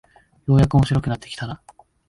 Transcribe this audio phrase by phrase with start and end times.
[0.47, 1.61] ようやく面白くなってきた